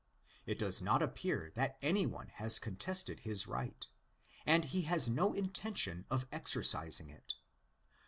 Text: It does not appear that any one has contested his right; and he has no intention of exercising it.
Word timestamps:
It 0.47 0.57
does 0.57 0.81
not 0.81 1.03
appear 1.03 1.51
that 1.53 1.77
any 1.83 2.07
one 2.07 2.29
has 2.37 2.57
contested 2.57 3.19
his 3.19 3.45
right; 3.45 3.87
and 4.47 4.65
he 4.65 4.81
has 4.81 5.07
no 5.07 5.31
intention 5.33 6.07
of 6.09 6.25
exercising 6.31 7.09
it. 7.11 7.35